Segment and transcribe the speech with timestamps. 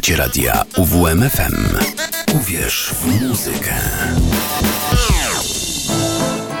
[0.00, 1.76] Słuchacie radia UWMFM.
[2.34, 3.74] Uwierz w muzykę.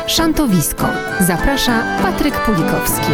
[0.06, 0.86] Szantowisko.
[1.20, 3.10] Zaprasza Patryk Pulikowski.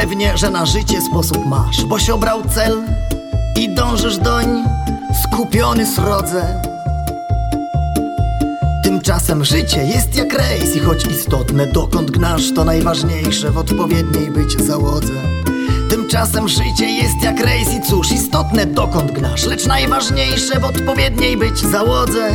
[0.00, 2.82] Pewnie, że na życie sposób masz, boś obrał cel
[3.56, 4.64] i dążysz doń,
[5.24, 6.62] skupiony srodze.
[8.84, 14.66] Tymczasem życie jest jak rejs i choć istotne dokąd gnasz, to najważniejsze w odpowiedniej być
[14.66, 15.12] załodze.
[15.90, 21.58] Tymczasem życie jest jak rejs i cóż, istotne dokąd gnasz, lecz najważniejsze w odpowiedniej być
[21.58, 22.28] załodze.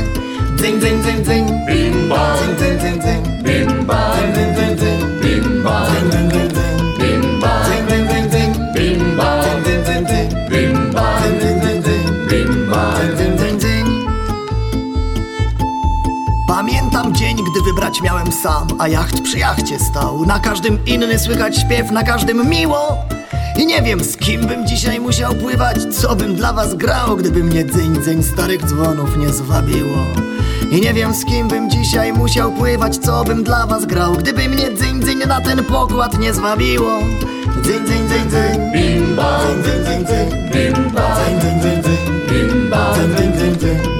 [0.58, 6.12] Dzyń, dzyń, dzyń, dzyń, Bimba, dzyń, dzyń, dzyń, dzyń, bimba, dzyń, dzyń, dzyń, dzyń, dzyń,
[6.12, 6.45] dzyń, dzyń,
[17.96, 20.26] wybrać miałem sam, a jacht przy jachcie stał.
[20.26, 22.98] Na każdym inny słychać śpiew, na każdym miło.
[23.60, 27.43] I nie wiem, z kim bym dzisiaj musiał pływać, co bym dla was grał, gdyby
[27.43, 29.98] mnie dzyń, dzyń starych dzwonów nie zwabiło.
[30.71, 34.49] I nie wiem, z kim bym dzisiaj musiał pływać, co bym dla was grał, gdyby
[34.49, 36.99] mnie dzyń, dzyń na ten pokład nie zwabiło.
[37.63, 38.71] Dzyń, dzyń, dzyń, dzyń.
[38.73, 40.49] Bimba, Dzyń, dzyń, dzyń, dzyń.
[40.54, 41.98] bimba, Dzyń, dzyń, dzyń, dzyń.
[42.29, 43.95] bimba, Dzyń, dzyń, dzyń, dzyń.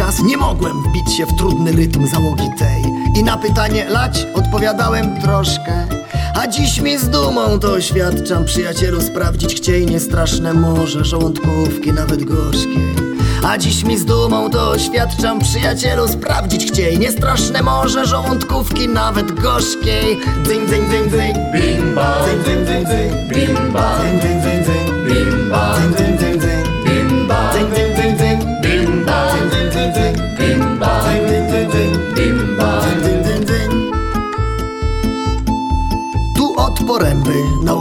[0.00, 2.82] Czas nie mogłem wbić się w trudny rytm załogi tej.
[3.16, 5.86] I na pytanie lać odpowiadałem troszkę.
[6.34, 13.10] A dziś mi z dumą to oświadczam Przyjacielu sprawdzić chciej niestraszne morze Żołądkówki nawet gorzkiej
[13.42, 20.20] a dziś mi z dumą to oświadczam Przyjacielu sprawdzić chciej Niestraszne morze żołądkówki nawet gorzkiej
[20.44, 25.76] Dzyń, dzyń, dzyń, dzyń Bimba, Dzyń, dzyń, dzyń, dzyń bimba, Dzyń, dzyń, dzyń, dzyń bimba,
[25.76, 26.09] Dzyń, dzyń, dzyń, dzyń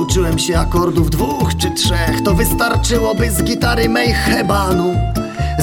[0.09, 4.95] nauczyłem się akordów dwóch czy trzech To wystarczyłoby z gitary mej hebanu.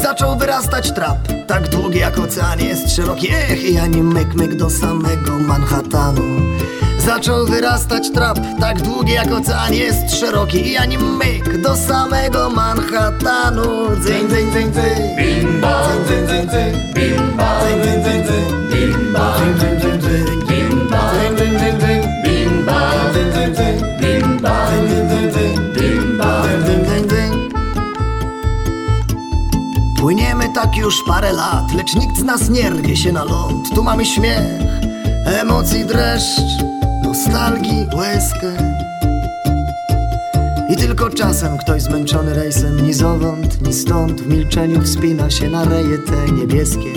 [0.03, 4.71] Zaczął wyrastać trap, tak długi jak ocean jest szeroki Ech, i ani myk, myk do
[4.71, 6.23] samego Manhattanu.
[6.99, 13.97] Zaczął wyrastać trap, tak długi jak ocean jest szeroki I ani myk do samego Manhattanu.
[14.01, 19.37] Dzyń, dzyń, dzyń, dzyń Bimba, Dzyń, dzyń, dzyń, dzyń bimba, Dzyń, dzyń, dzyń, dzyń bimba,
[19.39, 21.86] Dzyń, dzyń, dzyń, dzyń bimba, Dzyń, dzyń, dzyń, dzyń
[30.07, 33.75] Płyniemy tak już parę lat, lecz nikt z nas nie rwie się na ląd.
[33.75, 34.61] Tu mamy śmiech,
[35.27, 36.63] emocji dreszcz,
[37.05, 38.53] nostalgii łezkę.
[40.71, 45.65] I tylko czasem ktoś zmęczony rejsem ni zowąd, ni stąd w milczeniu wspina się na
[45.65, 46.93] reje te niebieskie.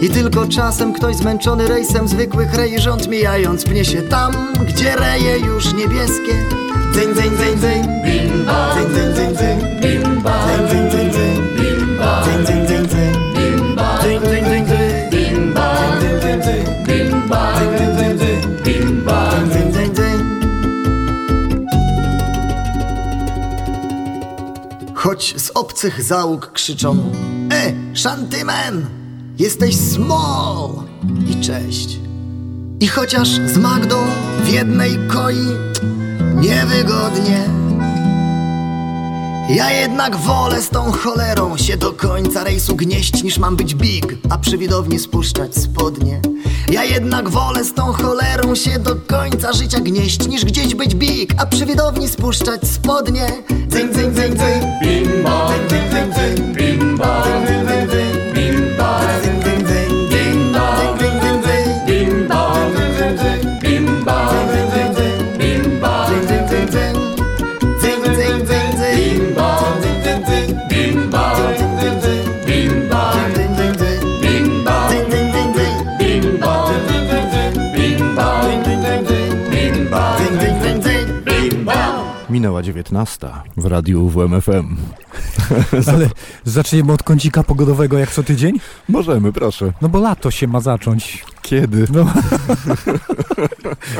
[0.00, 5.38] I tylko czasem ktoś zmęczony rejsem zwykłych rej rząd mijając pnie się tam, gdzie reje
[5.38, 6.34] już niebieskie.
[6.92, 7.82] Dzyń, dzyń, dzyń, dzyń.
[8.04, 9.58] Bimba, Dzyń, dzyń, dzyń, dzyń.
[9.80, 11.42] bimba, Dzyń, dzyń, dzyń, dzyń.
[11.56, 13.12] bimba, Dzyń, dzyń, dzyń, dzyń.
[13.40, 15.00] bimba, Dzyń, dzyń, dzyń, dzyń.
[15.10, 16.64] bimba, Dzyń, dzyń, dzyń.
[16.86, 18.64] bimba, Dzyń, dzyń, dzyń, dzyń.
[18.64, 19.30] bimba.
[19.30, 20.18] Dzyń, dzyń, dzyń.
[24.94, 27.12] Choć z obcych załóg krzyczą
[27.52, 28.86] E, Shantyman!
[29.38, 30.70] Jesteś small!
[31.30, 31.98] I cześć.
[32.84, 33.96] I chociaż z Magdą
[34.44, 35.46] w jednej koi
[36.34, 37.44] niewygodnie
[39.50, 44.16] ja jednak wolę z tą cholerą się do końca rejsu gnieść niż mam być big,
[44.30, 46.20] a przy widowni spuszczać spodnie.
[46.70, 51.34] Ja jednak wolę z tą cholerą się do końca życia gnieść niż gdzieś być big,
[51.38, 53.26] a przy widowni spuszczać spodnie.
[53.68, 54.70] Dzyń, dzyń, dzyń, dzyń.
[54.82, 56.54] Bimba, Dzyń, dzyń, dzyń, dzyń.
[56.54, 57.63] bimba, Dzyń, dzyń.
[82.64, 84.76] 19 w radiu WMFM.
[85.94, 86.08] Ale
[86.44, 88.60] zaczniemy od kącika pogodowego jak co tydzień?
[88.88, 89.72] Możemy, proszę.
[89.82, 91.24] No bo lato się ma zacząć.
[91.42, 91.86] Kiedy?
[91.92, 92.04] No.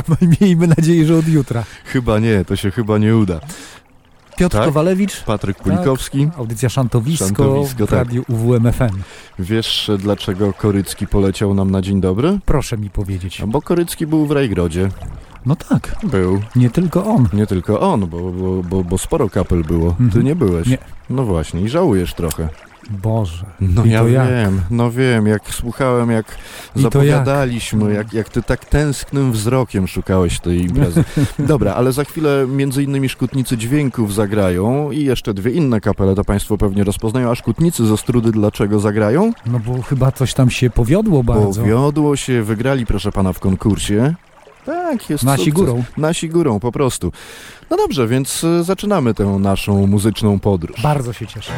[0.08, 1.64] no miejmy nadzieję, że od jutra.
[1.84, 3.40] Chyba nie, to się chyba nie uda.
[4.36, 4.64] Piotr Tak?
[4.64, 7.98] Kowalewicz, Patryk Pulikowski, audycja Szantowisko, Szantowisko, w tak.
[7.98, 9.02] radiu UWMFM.
[9.38, 12.38] wiesz dlaczego Korycki poleciał nam na dzień dobry?
[12.44, 13.40] Proszę mi powiedzieć.
[13.40, 14.88] A Bo Korycki był w Rajgrodzie.
[15.46, 16.40] No tak, Był.
[16.56, 17.28] nie tylko on.
[17.32, 19.90] Nie tylko on, bo, bo, bo, bo sporo kapel było.
[19.92, 20.24] Ty Mhm.
[20.24, 20.66] nie byłeś.
[20.68, 20.78] Nie.
[21.10, 22.48] No właśnie, i żałujesz trochę.
[22.90, 23.44] Boże.
[23.60, 24.28] No I ja jak?
[24.28, 26.26] wiem, no wiem, jak słuchałem, jak
[26.76, 27.94] I zapowiadaliśmy, jak?
[27.94, 31.04] jak, jak ty tak tęsknym wzrokiem szukałeś tej imprezy.
[31.38, 36.24] Dobra, ale za chwilę między innymi Szkutnicy Dźwięków zagrają i jeszcze dwie inne kapele, to
[36.24, 39.32] państwo pewnie rozpoznają, a Szkutnicy ze Strudy dlaczego zagrają?
[39.46, 41.60] No bo chyba coś tam się powiodło bardzo.
[41.60, 44.14] Powiodło się, wygrali proszę pana w konkursie.
[44.98, 45.54] Tak, jest Nasi sukces.
[45.54, 45.84] górą.
[45.96, 47.12] Nasi górą, po prostu.
[47.70, 50.82] No dobrze, więc y, zaczynamy tę naszą muzyczną podróż.
[50.82, 51.52] Bardzo się cieszę.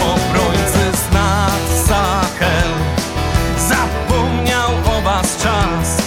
[0.00, 2.70] Obrońcy z nad Sahel
[3.68, 6.02] Zapomniał o was czas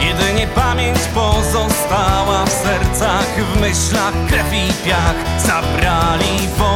[0.00, 5.14] Jedynie pamięć pozostała w sercach W myślach krew i piach
[6.10, 6.69] Zabrali wolność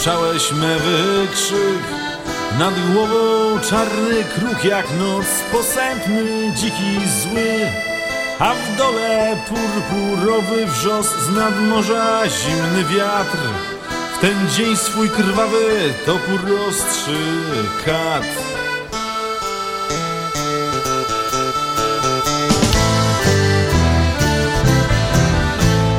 [0.00, 1.82] słyszałeś mewy krzyk?
[2.58, 7.70] Nad głową czarny kruk jak noc, posępny, dziki, zły.
[8.38, 13.38] A w dole purpurowy wrzos z nadmorza zimny wiatr.
[14.16, 17.20] W ten dzień swój krwawy topór ostrzy
[17.84, 18.24] kat.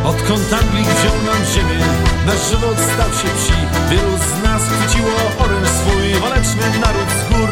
[0.05, 1.81] Odkąd Anglik wziął nam ziemię,
[2.25, 3.58] nasz żywot stał się wsi.
[3.90, 7.51] Wielu z nas chwyciło oręż swój waleczny naród z gór.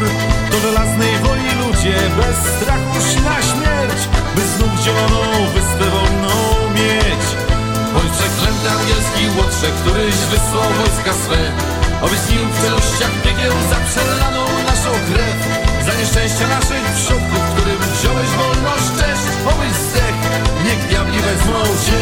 [0.50, 4.00] Do żelaznej woli ludzie bez strachu szli na śmierć,
[4.34, 5.22] by znów zieloną
[5.54, 6.34] wyspę wolną
[6.78, 7.24] mieć.
[7.94, 11.40] Bądź przeklęty angielski łotrze, któryś wysłał wojska swe
[12.06, 15.38] Obiecnił w czeluściach piekieł za przelaną naszą krew
[15.86, 20.16] Za nieszczęścia naszych przodków, którym wziąłeś wolność cześć Obyś zdech,
[20.64, 22.00] niech diabli wezmą cię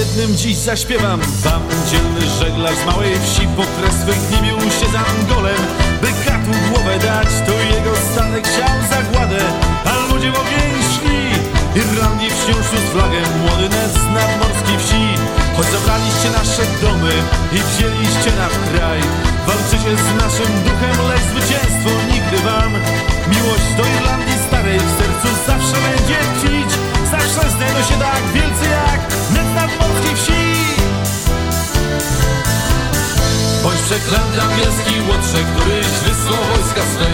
[0.00, 1.20] jednym dziś zaśpiewam.
[1.44, 5.62] Wam Dzielny żeglarz z małej wsi Po kres swych nie bił się za Angolem.
[6.02, 9.42] By katu głowę dać To jego statek chciał zagładę.
[9.90, 11.20] A ludzie w ogień szli
[11.82, 13.20] Irlandii wciąż z flagę.
[13.40, 15.04] Młody Ned z nadmorskiej wsi.
[15.56, 17.14] Choć zabraliście nasze domy
[17.56, 19.00] I wzięliście nasz kraj
[19.46, 22.72] Walczycie z naszym duchem Lecz zwycięstwo nigdy wam.
[23.32, 29.00] Miłość do Irlandii starej W sercu zawsze będzie tkwić Zawsze znajdą się tak wielcy jak
[29.34, 30.42] Ned z nadmorskiej wsi.
[33.62, 37.10] Bądź przeklęty angielski łotrze, któryś wysłał wojska swe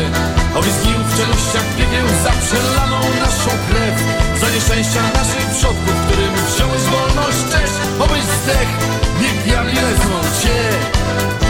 [0.58, 3.96] Obiecnił w czeluściach piekieł za przelaną naszą krew.
[4.40, 7.74] Za nieszczęścia naszych przodków, którym wziąłeś wolność cześć
[8.04, 8.68] Obyś zdech,
[9.20, 11.45] niech diabli wezmą cię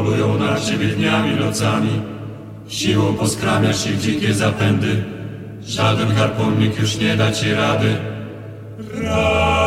[0.00, 2.02] polują na ciebie dniami, nocami.
[2.68, 5.04] Siłą poskramiasz ich dzikie zapędy,
[5.62, 7.96] żaden harpunnik już nie da ci rady.
[8.94, 9.60] Rady.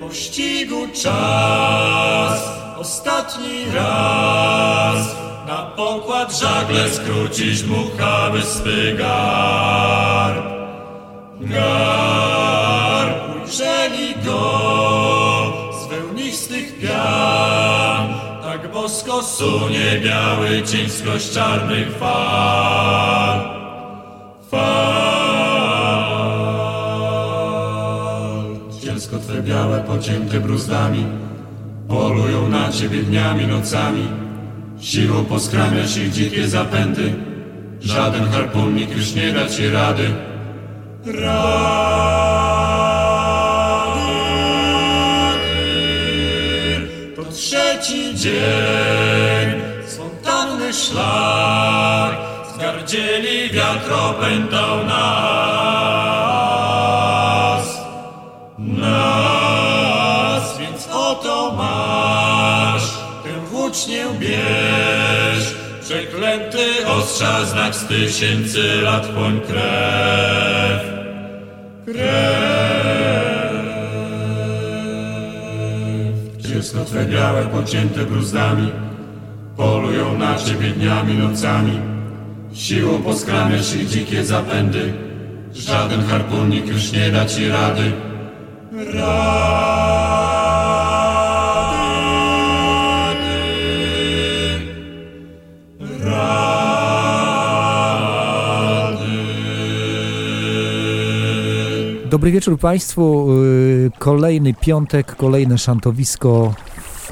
[0.00, 2.38] Pościgu czas,
[2.76, 5.16] ostatni raz,
[5.48, 10.44] na pokład żagle skrócić dmuchamy swy garb.
[11.40, 12.03] Garb,
[16.54, 23.40] wełnistych pian, tak bosko sunie biały cień skroś czarnych fal.
[24.50, 24.64] Fal.
[28.82, 31.06] Dziecko twe białe, pocięte bruzdami,
[31.88, 34.08] polują na ciebie dniami, nocami.
[34.80, 37.14] Siłą poskramiasz ich dzikie zapędy,
[37.80, 40.10] żaden harpunnik już nie da ci rady.
[41.06, 42.93] Rady.
[47.84, 52.16] Trzeci dzień, spontanny szlak,
[52.54, 55.04] zgardzieli wiatr opętał nas.
[58.58, 59.78] Nas,
[60.58, 62.90] więc oto masz,
[63.24, 70.82] tę włócznię bierz, przeklęty ostrza znak z tysięcy lat chłoń krew.
[71.84, 72.53] Krew.
[76.74, 78.72] Dziecko twe białe, pocięte bruzdami,
[79.56, 81.78] polują na ciebie dniami, nocami.
[82.52, 84.92] Siłą poskramiasz ich dzikie zapędy,
[85.52, 87.92] żaden harpunnik już nie da ci rady.
[88.72, 90.43] Rady.
[102.14, 103.26] Dobry wieczór Państwu.
[103.32, 106.54] Y, Kolejny piątek, kolejne szantowisko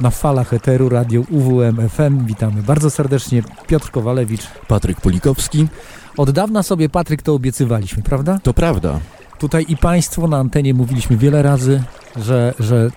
[0.00, 2.26] na falach eteru radio UWM FM.
[2.26, 3.42] Witamy bardzo serdecznie.
[3.66, 4.42] Piotr Kowalewicz.
[4.68, 5.68] Patryk Pulikowski.
[6.16, 8.38] Od dawna sobie, Patryk, to obiecywaliśmy, prawda?
[8.42, 9.00] To prawda.
[9.38, 11.82] Tutaj i Państwo na antenie mówiliśmy wiele razy,
[12.16, 12.90] że, że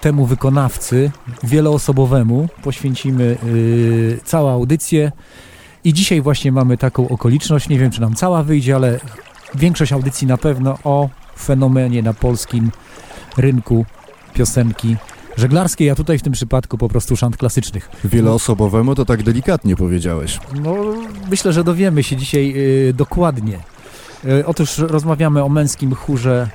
[0.00, 1.10] temu wykonawcy
[1.42, 5.12] wieloosobowemu poświęcimy yy, całą audycję.
[5.84, 9.00] I dzisiaj właśnie mamy taką okoliczność, nie wiem czy nam cała wyjdzie, ale
[9.54, 11.08] większość audycji na pewno o
[11.38, 12.70] fenomenie na polskim
[13.36, 13.86] rynku
[14.34, 14.96] piosenki
[15.36, 17.90] żeglarskiej, a tutaj w tym przypadku po prostu szant klasycznych.
[18.04, 20.40] Wieloosobowemu to tak delikatnie powiedziałeś.
[20.62, 20.74] No,
[21.30, 22.54] myślę, że dowiemy się dzisiaj
[22.88, 23.58] y, dokładnie.
[24.24, 26.48] Y, otóż rozmawiamy o męskim chórze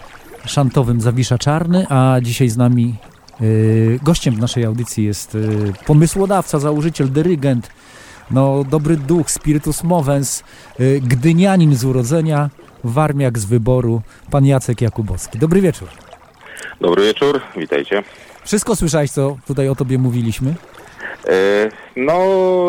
[0.46, 2.96] szantowym Zawisza Czarny, a dzisiaj z nami
[3.42, 7.70] y, gościem naszej audycji jest y, pomysłodawca, założyciel, dyrygent,
[8.32, 10.44] no, dobry duch, spiritus movens,
[10.80, 12.50] y, gdynianin z urodzenia,
[12.86, 14.02] warmiak z wyboru,
[14.32, 15.40] pan Jacek Jakubowski.
[15.40, 15.88] Dobry wieczór.
[16.82, 18.04] Dobry wieczór, witajcie.
[18.44, 20.54] Wszystko słyszałeś, co tutaj o tobie mówiliśmy?
[21.28, 22.14] E, no,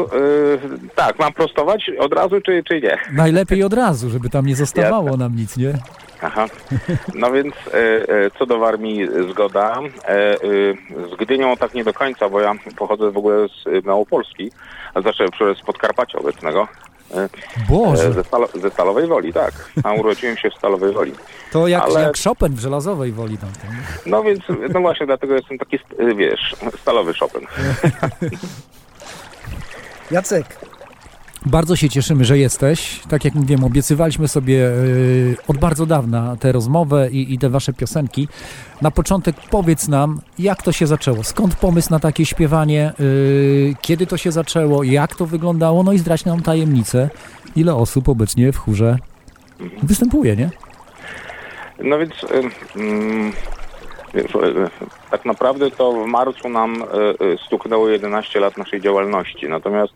[0.05, 2.99] e, tak, mam prostować od razu, czy, czy nie?
[3.13, 5.73] Najlepiej od razu, żeby tam nie zostawało nam nic, nie?
[6.23, 6.47] Aha.
[7.15, 9.79] No więc e, co do Warmii zgoda.
[10.05, 10.37] E,
[11.13, 14.51] z Gdynią tak nie do końca, bo ja pochodzę w ogóle z Małopolski,
[14.95, 15.29] a znaczy
[15.63, 16.69] z Podkarpacia obecnego.
[17.15, 17.29] E,
[17.69, 19.53] Boże, ze, Stalo, ze Stalowej Woli, tak.
[19.85, 21.13] A urodziłem się w Stalowej Woli.
[21.53, 23.51] to jak, ale- jak Chopin w żelazowej woli tam.
[23.53, 23.77] tam.
[24.07, 24.41] No więc,
[24.75, 25.79] no właśnie, dlatego jestem taki,
[26.17, 27.47] wiesz, stalowy Chopin.
[30.11, 30.47] Jacek.
[31.47, 33.01] Bardzo się cieszymy, że jesteś.
[33.09, 37.73] Tak jak mówiłem, obiecywaliśmy sobie yy, od bardzo dawna tę rozmowę i, i te wasze
[37.73, 38.29] piosenki.
[38.83, 41.25] Na początek powiedz nam, jak to się zaczęło?
[41.25, 42.93] Skąd pomysł na takie śpiewanie?
[42.99, 44.83] Yy, kiedy to się zaczęło?
[44.83, 45.83] Jak to wyglądało?
[45.83, 47.11] No i zdradź nam tajemnicę,
[47.57, 48.99] ile osób obecnie w chórze
[49.83, 50.51] występuje, nie?
[51.79, 52.27] No więc y,
[54.19, 54.71] y,
[55.11, 59.49] tak naprawdę to w marcu nam y, y, stuknęło 11 lat naszej działalności.
[59.49, 59.93] Natomiast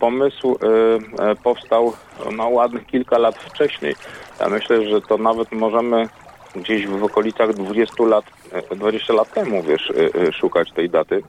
[0.00, 1.92] pomysł y, y, powstał
[2.32, 3.94] no, ładnych kilka lat wcześniej.
[4.40, 6.08] Ja myślę, że to nawet możemy
[6.56, 8.24] gdzieś w okolicach 20 lat,
[8.72, 11.22] y, 20 lat temu, wiesz, y, y, szukać tej daty.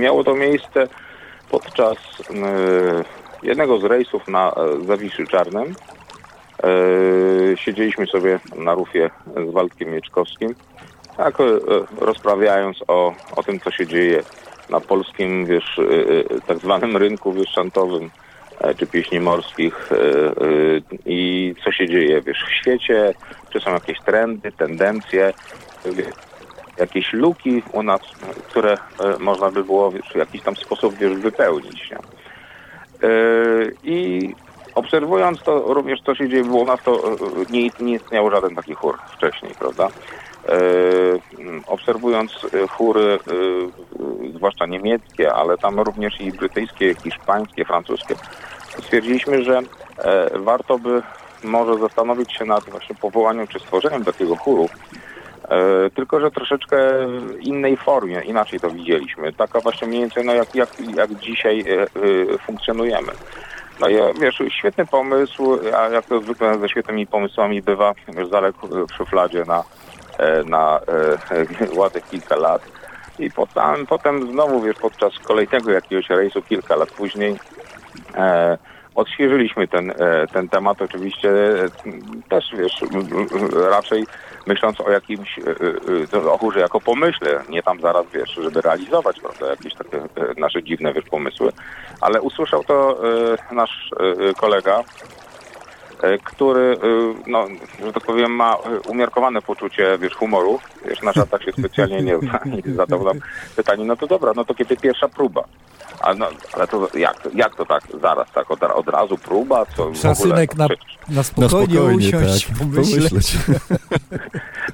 [0.00, 0.88] Miało to miejsce
[1.50, 5.74] podczas y, jednego z rejsów na e, Zawiszy Czarnym.
[6.64, 9.10] E, siedzieliśmy sobie na rufie
[9.48, 10.54] z Waldkiem Mieczkowskim,
[11.16, 11.44] tak e,
[12.00, 14.22] rozprawiając o, o tym, co się dzieje
[14.74, 15.82] na polskim, wiesz, e,
[16.36, 18.10] e, tak zwanym rynku wiesz, szantowym,
[18.60, 20.30] e, czy pieśni morskich e, e,
[21.06, 23.14] i co się dzieje, wiesz, w świecie,
[23.50, 25.32] czy są jakieś trendy, tendencje,
[26.78, 28.00] jakieś luki u nas,
[28.48, 28.78] które
[29.18, 31.98] można by było wiesz, w jakiś tam sposób, wiesz, wypełnić, nie?
[33.84, 34.28] I
[34.74, 37.16] obserwując to również, co się dzieje u nas, to
[37.50, 39.88] nie, nie istniał żaden taki chór wcześniej, prawda?
[40.48, 40.54] E,
[41.66, 42.32] obserwując
[42.70, 43.32] chóry, e,
[44.26, 48.14] e, zwłaszcza niemieckie, ale tam również i brytyjskie, hiszpańskie, francuskie,
[48.78, 49.60] stwierdziliśmy, że
[50.34, 51.02] warto by
[51.44, 54.68] może zastanowić się nad właśnie powołaniem czy stworzeniem takiego chóru,
[55.94, 56.76] tylko, że troszeczkę
[57.40, 59.32] innej formie, inaczej to widzieliśmy.
[59.32, 61.64] Taka właśnie mniej więcej, no jak, jak, jak dzisiaj
[62.46, 63.12] funkcjonujemy.
[63.80, 68.68] No i wiesz, świetny pomysł, a jak to zwykle ze świetnymi pomysłami bywa, wiesz, zaległ
[68.68, 69.64] w szufladzie na,
[70.46, 70.80] na
[71.30, 72.62] e, ładnych kilka lat.
[73.18, 77.36] I potem, potem znowu, wiesz, podczas kolejnego jakiegoś rejsu kilka lat później
[78.14, 78.58] e,
[78.94, 80.82] odświeżyliśmy ten, e, ten temat.
[80.82, 81.68] Oczywiście e,
[82.28, 82.80] też, wiesz,
[83.70, 84.06] raczej
[84.46, 89.20] myśląc o jakimś, e, e, o chórze jako pomyśle, nie tam zaraz, wiesz, żeby realizować,
[89.20, 91.52] prawda, jakieś takie e, nasze dziwne, wiesz, pomysły,
[92.00, 92.98] ale usłyszał to
[93.50, 93.90] e, nasz
[94.30, 94.84] e, kolega, e,
[96.24, 97.46] który, e, no,
[97.84, 102.18] że tak powiem, ma e, umiarkowane poczucie, wiesz, humoru, wiesz, na żartach się specjalnie nie
[102.18, 103.18] zna i zadał nam
[103.56, 105.44] pytanie, no to dobra, no to kiedy pierwsza próba?
[106.00, 109.66] A no, ale to jak, jak to tak zaraz, tak od, od razu próba?
[109.76, 110.68] Co na, na
[111.08, 112.56] Na spokojnie, spokojnie, usiąść, tak.
[112.58, 113.08] pomyśleć.
[113.08, 113.36] Pomyśleć.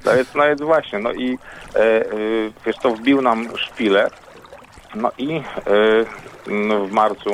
[0.05, 1.37] No więc, no więc właśnie, no i
[1.75, 2.05] e, e,
[2.65, 4.09] wiesz to wbił nam szpilę,
[4.95, 5.41] no i e,
[6.47, 7.29] no w marcu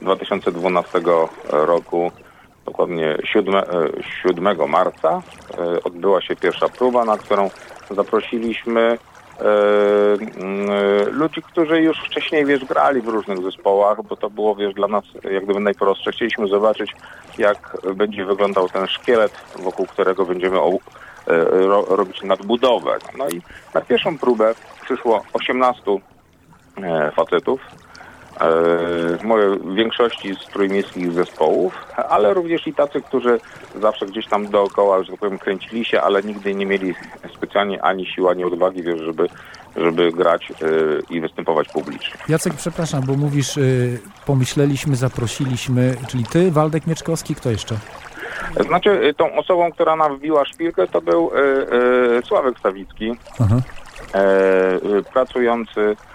[0.00, 1.00] 2012
[1.48, 2.12] roku,
[2.66, 3.64] dokładnie 7, e,
[4.22, 5.22] 7 marca,
[5.58, 7.50] e, odbyła się pierwsza próba, na którą
[7.90, 9.44] zaprosiliśmy e,
[10.40, 14.74] mm, e, ludzi, którzy już wcześniej, wiesz, grali w różnych zespołach, bo to było, wiesz,
[14.74, 16.12] dla nas jak gdyby najprostsze.
[16.12, 16.92] Chcieliśmy zobaczyć,
[17.38, 21.44] jak będzie wyglądał ten szkielet, wokół którego będziemy e,
[21.88, 22.98] robić nadbudowę.
[23.18, 23.42] No i
[23.74, 25.82] na pierwszą próbę przyszło 18
[26.82, 27.91] e, facetów, e,
[28.40, 31.74] w większości z trójmiejskich zespołów,
[32.08, 33.40] ale również i tacy, którzy
[33.80, 36.94] zawsze gdzieś tam dookoła, że tak powiem, kręcili się, ale nigdy nie mieli
[37.36, 39.28] specjalnie ani siły, ani odwagi, wiesz, żeby
[39.76, 42.14] żeby grać y, i występować publicznie.
[42.28, 47.76] Jacek, przepraszam, bo mówisz, y, pomyśleliśmy, zaprosiliśmy, czyli ty, Waldek Mieczkowski, kto jeszcze?
[48.66, 51.30] Znaczy, tą osobą, która nam wbiła szpilkę, to był
[52.24, 53.56] Sławek Stawicki, Aha.
[54.14, 56.11] e, pracujący e,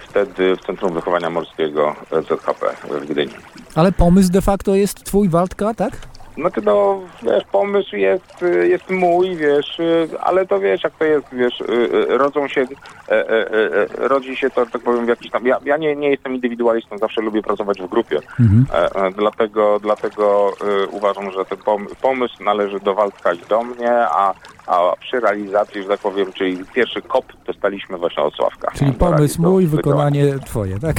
[0.00, 3.32] wtedy w Centrum Wychowania Morskiego e, ZHP w Gdyni.
[3.74, 5.92] Ale pomysł de facto jest twój, Waldka, tak?
[6.40, 11.04] Znaczy, no, wiesz, pomysł jest, y, jest mój, wiesz, y, ale to wiesz, jak to
[11.04, 15.30] jest, wiesz, y, rodzą się, e, e, e, rodzi się to, tak powiem, w jakiś
[15.30, 18.66] tam, ja, ja nie, nie jestem indywidualistą, zawsze lubię pracować w grupie, Mhm.
[19.12, 20.52] dlatego, dlatego
[20.90, 24.34] uważam, że ten pom- pomysł należy do Waldka i do mnie, a,
[24.66, 28.70] a przy realizacji, że tak powiem, czyli pierwszy kop dostaliśmy właśnie od Sławka.
[28.74, 30.96] Czyli pomysł mój, wykonanie twoje, tak?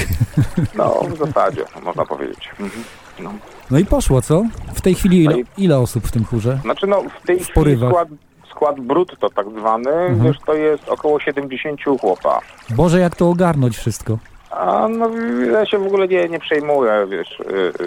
[0.75, 2.49] No, w zasadzie, można powiedzieć.
[2.59, 2.83] Mhm.
[3.19, 3.33] No.
[3.71, 4.43] No i poszło, co?
[4.73, 6.59] W tej chwili ile, No i- ile osób w tym chórze?
[6.61, 7.89] Znaczy no w tej W chwili porywach.
[7.91, 8.07] skład,
[8.51, 10.23] skład brutto tak zwany, Mhm.
[10.23, 12.39] wiesz, to jest około 70 chłopa.
[12.69, 14.17] Boże, jak to ogarnąć wszystko?
[14.51, 15.09] A no
[15.51, 17.83] ja się w ogóle nie, nie przejmuję, wiesz, y,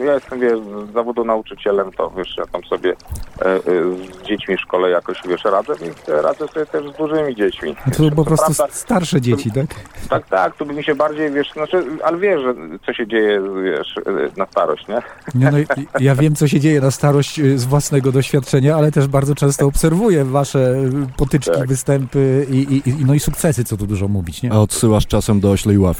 [0.00, 0.58] y, ja jestem, wiesz,
[0.90, 5.18] z zawodu nauczycielem, to wiesz, ja tam sobie y, y, z dziećmi w szkole jakoś,
[5.28, 7.76] wiesz, radzę, więc radzę sobie też z dużymi dziećmi.
[7.96, 9.66] To po prostu prawda- starsze dzieci, tak?
[10.08, 12.54] Tak, tak, tu by mi się bardziej, wiesz, znaczy, ale wiesz, że
[12.86, 15.02] co się dzieje, wiesz, y, na starość, nie?
[15.34, 15.58] Nie, no,
[16.00, 20.24] ja wiem, co się dzieje na starość z własnego doświadczenia, ale też bardzo często obserwuję
[20.24, 20.74] wasze
[21.16, 21.68] potyczki, Tak.
[21.68, 24.52] występy i, i, i, no i sukcesy, co tu dużo mówić, nie?
[24.52, 25.97] A odsyłasz czasem do oślej ławki?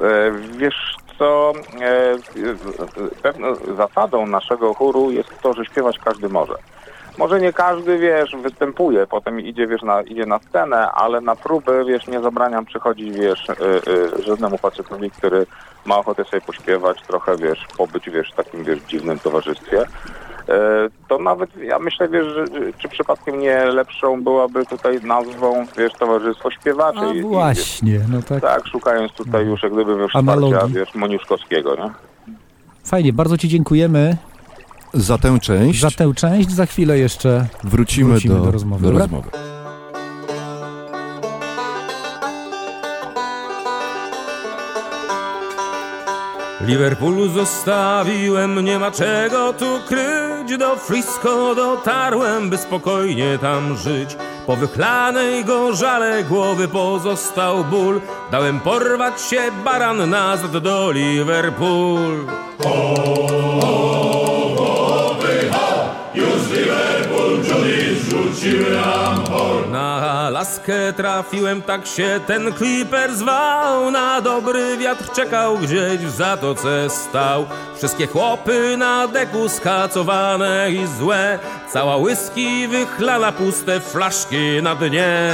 [0.00, 2.16] E, Wiesz co, e,
[3.22, 6.54] pewną zasadą naszego chóru jest to, że śpiewać każdy może.
[7.18, 11.84] Może nie każdy, wiesz, występuje, potem idzie, wiesz, na, idzie na scenę, ale na próby,
[11.88, 13.52] wiesz, nie zabraniam przychodzić, wiesz, y,
[14.18, 15.46] y, żadnemu facetowi, który
[15.84, 19.84] ma ochotę sobie pośpiewać, trochę, wiesz, pobyć, wiesz, w takim, wiesz, dziwnym towarzystwie.
[20.50, 20.54] E,
[21.08, 22.44] To nawet, ja myślę, wiesz, że,
[22.78, 27.06] czy przypadkiem nie lepszą byłaby tutaj nazwą, wiesz, Towarzystwo Śpiewaczy.
[27.10, 28.40] I- wiesz, właśnie, no tak.
[28.42, 30.52] tak, szukając tutaj już jak gdyby wiesz, Analogii.
[30.54, 31.90] wsparcia, wiesz, Moniuszkowskiego, nie?
[32.84, 34.16] Fajnie, bardzo ci dziękujemy
[34.94, 36.50] Za tę część za tę część.
[36.50, 38.82] Za chwilę jeszcze wrócimy, wrócimy do, do rozmowy.
[38.82, 39.02] Do Dobra?
[39.04, 39.28] rozmowy.
[46.66, 50.58] Liverpoolu zostawiłem, nie ma czego tu kryć.
[50.58, 54.16] Do Frisco dotarłem, by spokojnie tam żyć.
[54.46, 58.00] Po wychlanej gorzale głowy pozostał ból.
[58.30, 62.26] Dałem porwać się baran nazad do Liverpool
[68.72, 69.09] Na
[70.40, 73.90] laskę trafiłem, tak się ten kliper zwał.
[73.90, 77.46] Na dobry wiatr czekał gdzieś w zatoce stał.
[77.76, 81.38] Wszystkie chłopy na deku skacowane i złe.
[81.72, 85.30] Cała whisky wychlana, puste flaszki na dnie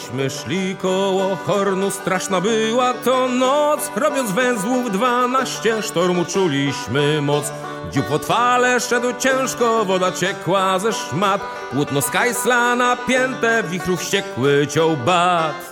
[0.00, 3.90] Gdyśmy szli koło Hornu, straszna była to noc.
[3.96, 7.52] Robiąc węzłów dwanaście, sztormu czuliśmy moc.
[7.92, 11.40] Dziób po twale szedł ciężko, woda ciekła ze szmat.
[11.72, 15.70] Płótno z kajsla napięte, wichru wściekły ciął bat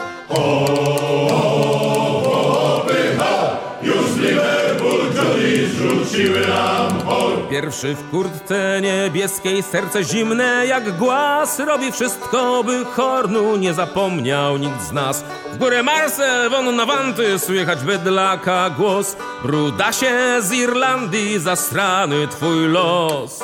[7.63, 14.83] Pierwszy w kurtce niebieskiej, serce zimne jak głaz Robi wszystko, by Hornu nie zapomniał nikt
[14.83, 15.25] z nas.
[15.53, 19.17] W górę Marse, won na wanty, słychać bydlaka głos.
[19.43, 23.41] Brudasie z Irlandii, zastrany twój los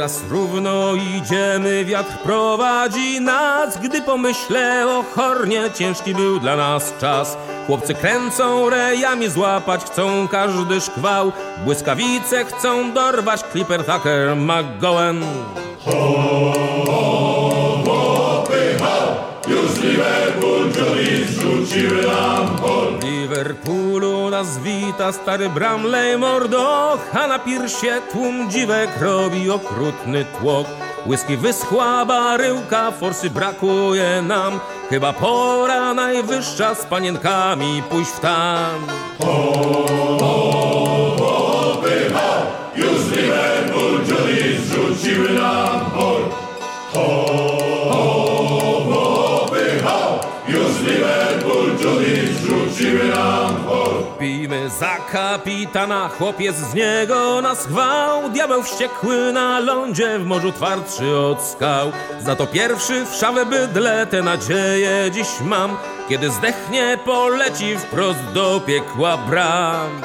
[0.00, 3.78] Teraz równo idziemy, wiatr prowadzi nas.
[3.78, 7.36] Gdy pomyślę o Hornie, ciężki był dla nas czas.
[7.66, 11.32] Chłopcy kręcą rejami, złapać chcą każdy szkwał.
[11.64, 15.24] Błyskawice chcą dorwać, Clipper Tucker McGowan
[23.40, 30.66] Liverpoolu nas wita stary Bramley Mordoch A na piersie tłum dziwek robi okrutny tłok.
[31.06, 34.60] Whisky wyschła baryłka, forsy brakuje nam.
[34.90, 38.80] Chyba pora najwyższa z panienkami pójść w tam
[54.78, 56.08] za kapitana.
[56.08, 61.92] Chłopiec z niego na schwał, diabeł wściekły na lądzie, w morzu twardszy od skał.
[62.20, 65.76] Za to pierwszy w szawę bydle te nadzieje dziś mam,
[66.08, 70.00] kiedy zdechnie poleci wprost do piekła bram.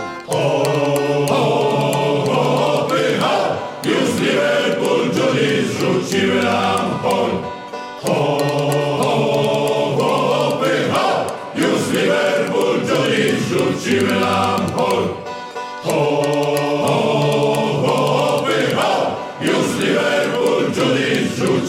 [3.83, 8.44] Już z Liverpool Julie zrzuciły nam pol.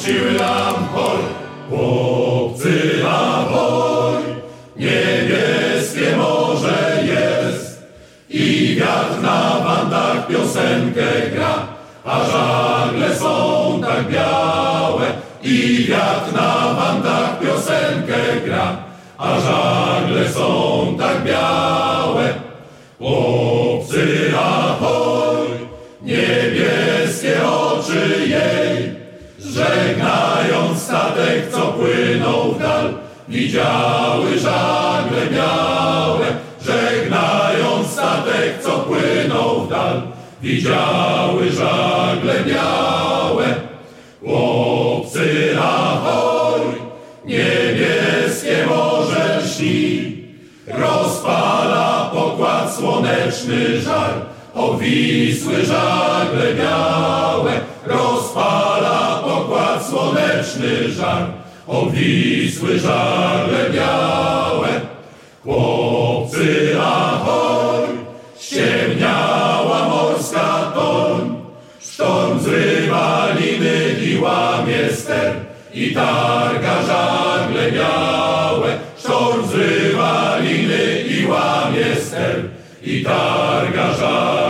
[0.06, 1.18] Julie zrzuciły nam pol.
[1.70, 4.22] Chłopcy ahoj,
[4.76, 7.82] niebieskie morze jest.
[8.30, 11.66] I wiatr na bandach piosenkę gra,
[12.04, 15.06] a żagle są tak białe.
[15.42, 18.76] I wiatr na bandach piosenkę gra,
[19.18, 22.34] a żagle są tak białe.
[22.98, 25.48] Chłopcy ahoj,
[26.02, 29.05] niebieskie oczy jej,
[29.40, 32.94] żegnając statek, co płynął w dal,
[33.28, 36.26] widziały żagle białe,
[36.66, 40.02] żegnając statek, co płynął w dal,
[40.42, 43.54] widziały żagle białe.
[44.24, 46.60] Chłopcy ahoj,
[47.24, 50.16] niebieskie morze lśni,
[50.68, 54.12] rozpala pokład słoneczny żar,
[54.54, 57.35] obwisły żagle białe,
[59.90, 61.26] słoneczny żar,
[61.66, 64.68] obwisły żagle białe.
[65.44, 67.88] Chłopcy ahoj,
[68.40, 71.36] ściemniała morska toń,
[71.80, 75.34] sztorm zrywa liny i łamie ster
[75.74, 78.78] i targa żagle białe.
[78.98, 82.42] Sztorm zrywa liny i łamie ster
[82.82, 84.45] i targa żagle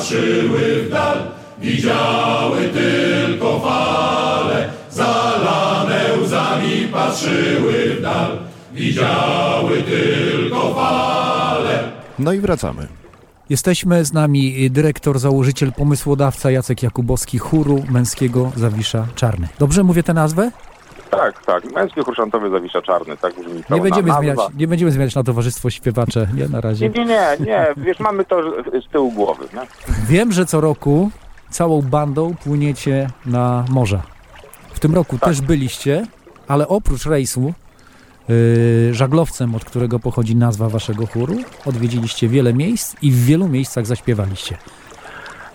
[0.00, 1.18] patrzyły w dal,
[1.58, 8.38] widziały tylko fale, zalane łzami patrzyły w dal,
[8.72, 11.92] widziały tylko fale.
[12.18, 12.88] No i wracamy.
[13.50, 19.48] Jesteśmy z nami dyrektor, założyciel, pomysłodawca Jacek Jakubowski chóru męskiego Zawisza Czarny.
[19.58, 20.50] Dobrze mówię tę nazwę?
[21.10, 21.72] Tak, tak.
[21.72, 24.20] Męski chruszantowy Zawisza Czarny, tak brzmi Nie będziemy, nazwa.
[24.20, 26.88] zmieniać, nie będziemy zmieniać na Towarzystwo Śpiewacze, nie na razie.
[26.88, 27.66] Nie, nie, nie, nie.
[27.76, 28.42] Wiesz, mamy to
[28.88, 29.60] z tyłu głowy, nie?
[30.08, 31.10] Wiem, że co roku
[31.50, 34.02] całą bandą płyniecie na morza.
[34.74, 36.06] W tym roku też byliście,
[36.48, 37.52] ale oprócz rejsu
[38.28, 43.86] yy, żaglowcem, od którego pochodzi nazwa waszego chóru, odwiedziliście wiele miejsc i w wielu miejscach
[43.86, 44.56] zaśpiewaliście.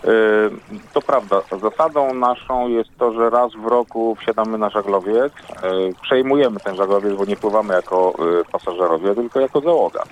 [0.06, 0.50] Yy,
[0.92, 1.42] To prawda.
[1.62, 7.14] Zasadą naszą jest to, że raz w roku wsiadamy na żaglowiec, yy, przejmujemy ten żaglowiec,
[7.14, 10.02] bo nie pływamy jako yy, pasażerowie, tylko jako załoga.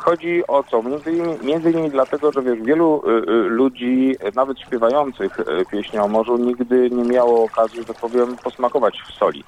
[0.00, 0.82] Chodzi o co?
[0.82, 3.02] Między innymi, między innymi dlatego, że wiesz, wielu
[3.48, 9.02] ludzi, nawet śpiewających yy, pieśni o morzu, nigdy nie miało okazji, że tak powiem, posmakować
[9.02, 9.44] w soli.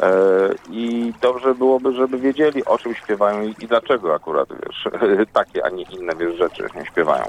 [0.00, 0.10] E,
[0.70, 4.88] I dobrze byłoby, żeby wiedzieli, o czym śpiewają i, dlaczego akurat, wiesz,
[5.32, 7.24] takie, a nie inne, wiesz, rzeczy śpiewają.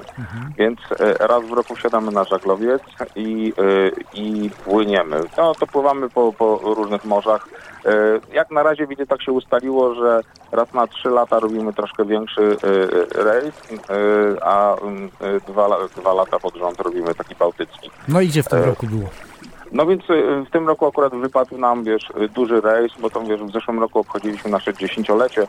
[0.58, 2.82] Więc e, raz w roku wsiadamy na żaglowiec
[3.16, 5.20] i, e, i płyniemy.
[5.36, 7.48] No, to pływamy po, po różnych morzach.
[8.32, 10.20] Jak na razie widzę, tak się ustaliło, że
[10.52, 12.56] raz na trzy lata robimy troszkę większy
[13.14, 13.54] rejs,
[14.42, 15.10] a mm,
[15.46, 17.90] dwa, dwa lata pod rząd robimy taki bałtycki.
[18.08, 19.08] No i gdzie w tym roku było?
[19.72, 23.40] No więc y, w tym roku akurat wypadł nam, wiesz, duży rejs, bo tam, wiesz,
[23.40, 25.46] w zeszłym roku obchodziliśmy nasze dziesięciolecie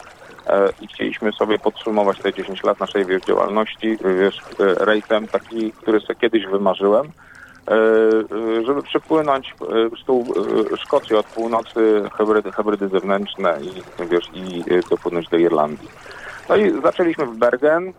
[0.47, 5.27] e, i chcieliśmy sobie podsumować te 10 lat naszej, wiesz, działalności, y, wiesz, y, rejsem
[5.27, 9.55] taki, który sobie kiedyś wymarzyłem, e, żeby przypłynąć
[9.95, 10.23] y, z tą
[10.77, 15.89] Szkocji od północy, hybrydy, hybrydy zewnętrzne i, wiesz, i dopłynąć do Irlandii.
[16.49, 17.93] No i zaczęliśmy w Bergen,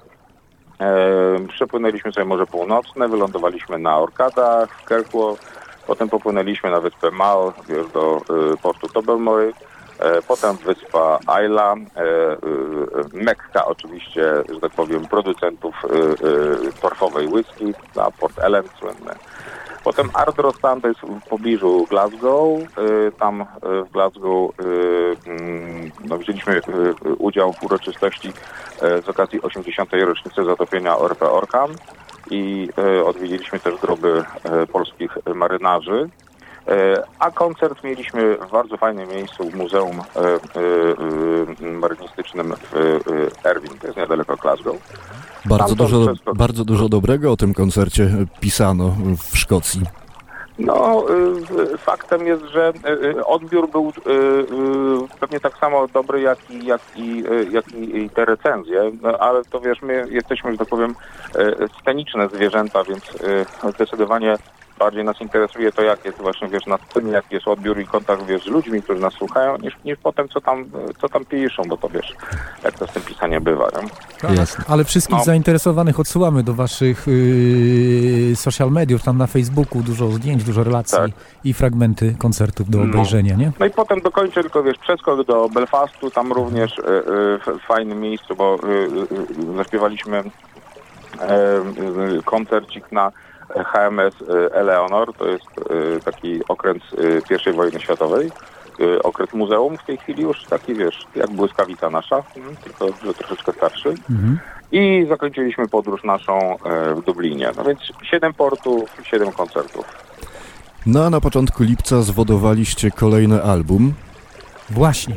[0.83, 5.37] E, przepłynęliśmy sobie Morze Północne, wylądowaliśmy na Orkadach, w Kirkwall,
[5.87, 9.53] potem popłynęliśmy na wyspę Mal, wiesz, do e, portu Tobermory,
[9.99, 12.37] e, potem wyspa Isla, e, e,
[13.13, 19.15] Mekka oczywiście, że tak powiem, producentów e, e, torfowej whisky, na Port Ellen słynny.
[19.85, 22.61] Potem Ardrostan to jest w pobliżu Glasgow.
[22.61, 23.45] Y, Tam y,
[23.85, 26.61] w Glasgow y, mm, no, wzięliśmy y,
[27.07, 29.91] y, udział w uroczystości y, z okazji 80.
[29.93, 31.71] rocznicy zatopienia ORP Orkan
[32.33, 32.69] i
[32.99, 34.25] y, odwiedziliśmy też groby
[34.63, 36.09] y, polskich marynarzy.
[36.69, 40.29] E, A koncert mieliśmy w bardzo fajnym miejscu w Muzeum e, e,
[41.67, 42.77] e, Marynistycznym w
[43.45, 44.77] e, Erwin, to jest niedaleko Glasgow.
[45.45, 48.95] Bardzo Tam dużo, wszystko- bardzo dużo dobrego o tym koncercie pisano
[49.33, 49.81] w Szkocji.
[50.59, 51.05] No,
[51.75, 53.93] y, faktem jest, że y, y, odbiór był
[55.21, 59.61] pewnie tak samo dobry, jak i, jak i, jak i, te recenzje, no, ale to
[59.61, 60.95] wiesz, my jesteśmy, że tak powiem,
[61.81, 63.05] sceniczne zwierzęta, więc
[63.75, 64.37] zdecydowanie
[64.79, 68.23] bardziej nas interesuje to, jak jest właśnie, wiesz, na scenie, jaki jest odbiór i kontakt,
[68.27, 70.65] wiesz, z ludźmi, którzy nas słuchają, niż, niż potem, co tam,
[71.01, 72.13] co tam piszą, bo to wiesz,
[72.65, 73.89] jak to z tym pisaniem bywa, nie?
[74.21, 75.25] Tak, Ale wszystkich No.
[75.25, 80.99] zainteresowanych odsyłamy do waszych yy, social mediów, tam na Facebooku dużo zdjęć, dużo relacji
[81.45, 82.85] i fragmenty koncertów do No.
[82.85, 83.53] obejrzenia, nie?
[83.61, 88.01] No i potem dokończę tylko, wiesz, przeskok do Belfastu, tam również e, e, w fajnym
[88.01, 88.59] miejscu, bo
[89.57, 90.23] zaśpiewaliśmy e,
[91.23, 91.63] e,
[92.25, 93.13] koncercik na
[93.55, 96.83] HMS e, Eleanor, to jest e, taki okręt
[97.31, 98.31] e, I wojny światowej,
[99.03, 102.23] okręt muzeum w tej chwili już taki, wiesz, jak błyskawica nasza,
[102.65, 103.95] tylko że troszeczkę starszy.
[104.73, 106.57] I zakończyliśmy podróż naszą
[106.97, 107.51] w Dublinie.
[107.57, 109.85] No więc siedem portów, siedem koncertów.
[110.87, 113.95] No a na początku lipca zwodowaliście kolejny album.
[114.71, 115.17] Właśnie.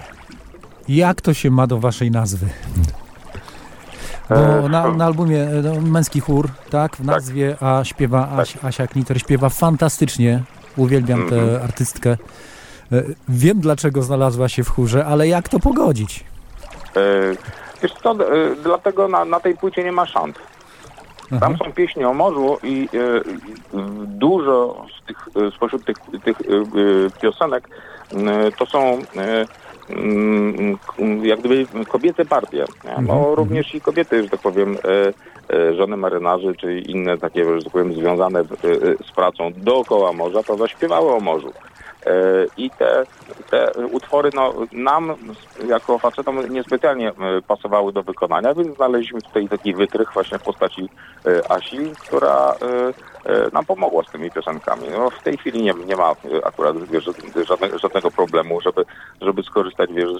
[0.88, 2.46] Jak to się ma do waszej nazwy?
[4.30, 8.58] Bo E, na, na albumie e, no, Męski Chór, tak, w nazwie, a śpiewa Aś,
[8.64, 10.44] Asia Kniter, śpiewa fantastycznie.
[10.78, 11.64] Uwielbiam tę Mhm.
[11.64, 12.10] artystkę.
[12.92, 16.24] E, Wiem, dlaczego znalazła się w chórze, ale jak to pogodzić?
[17.82, 18.16] Wiesz co,
[18.64, 20.40] dlatego na, na tej płycie nie ma szant.
[21.40, 22.90] Tam są pieśni o morzu i
[24.06, 25.18] dużo z tych,
[25.56, 26.38] spośród tych, tych
[27.22, 27.70] piosenek
[28.58, 29.04] to są mm,
[31.24, 32.66] jak gdyby kobiece partie.
[32.84, 33.08] nie?
[33.08, 35.14] No, również i kobiety, że tak powiem, e,
[35.56, 38.44] e, żony marynarzy, czy inne takie, że tak powiem, związane e,
[39.10, 41.54] z pracą dookoła morza, to zaśpiewały o morzu.
[42.58, 43.04] I te,
[43.52, 45.16] te utwory no, nam
[45.68, 47.12] jako facetom niespecjalnie
[47.48, 50.90] pasowały do wykonania, więc znaleźliśmy tutaj taki wytrych właśnie w postaci
[51.50, 52.56] Asi, która
[53.54, 54.84] nam pomogła z tymi piosenkami.
[54.92, 57.10] No, w tej chwili nie, nie ma e, akurat wiesz,
[57.48, 58.86] żadnego, żadnego problemu, żeby,
[59.22, 60.12] żeby skorzystać wiesz,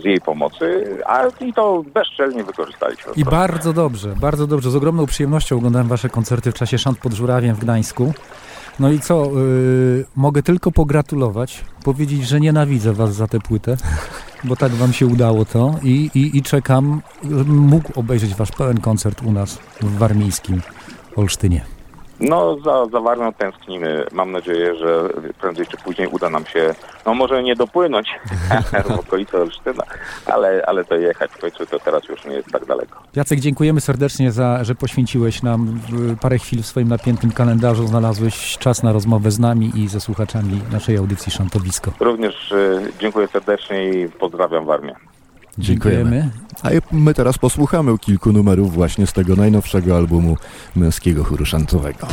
[0.00, 3.12] z, jej pomocy, a i to bezczelnie wykorzystaliśmy.
[3.16, 4.70] I bardzo dobrze, bardzo dobrze.
[4.70, 8.12] Z ogromną przyjemnością oglądałem wasze koncerty w czasie Szant pod Żurawiem w Gdańsku.
[8.80, 13.76] No i co, yy, mogę tylko pogratulować, powiedzieć, że nienawidzę was za tę płytę,
[14.44, 18.80] bo tak wam się udało to i, i, i czekam, żebym mógł obejrzeć wasz pełen
[18.80, 20.60] koncert u nas w warmińskim
[21.16, 21.73] Olsztynie.
[22.28, 24.06] No, za, za Warmią tęsknimy.
[24.12, 25.08] Mam nadzieję, że
[25.40, 26.74] prędzej czy później uda nam się,
[27.06, 28.08] no może nie dopłynąć
[28.88, 29.84] w okolice Olsztyna,
[30.26, 33.02] ale, ale to jechać w końcu to teraz już nie jest tak daleko.
[33.16, 35.80] Jacek, dziękujemy serdecznie za, że poświęciłeś nam
[36.20, 40.60] parę chwil w swoim napiętym kalendarzu, znalazłeś czas na rozmowę z nami i ze słuchaczami
[40.72, 41.92] naszej audycji Szantowisko.
[42.00, 45.13] Również y, dziękuję serdecznie i pozdrawiam Warmię.
[45.58, 46.30] Dziękujemy.
[46.62, 50.36] A my teraz posłuchamy kilku numerów właśnie z tego najnowszego albumu
[50.76, 52.06] męskiego chóru szantowego.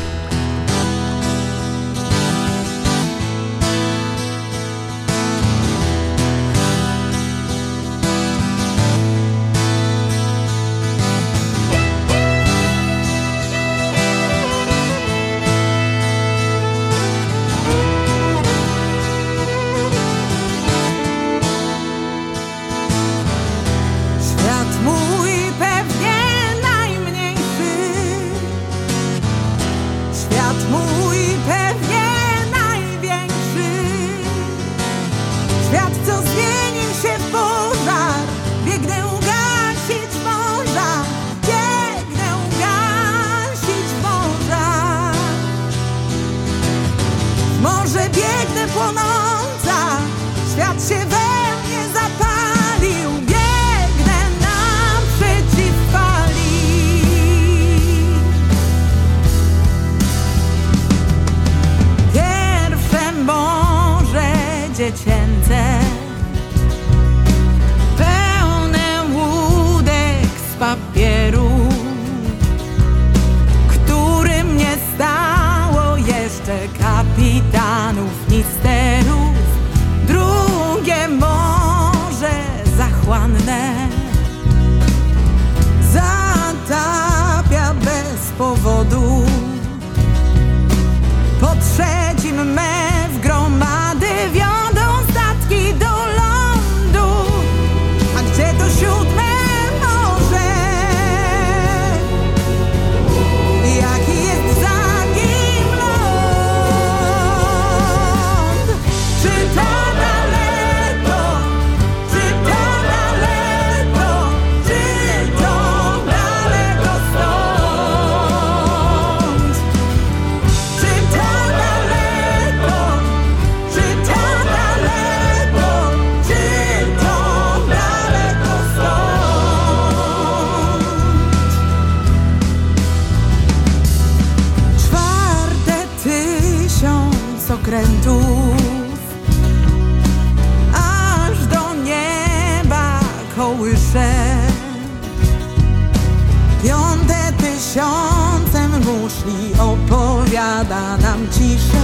[151.32, 151.81] Opowiada nam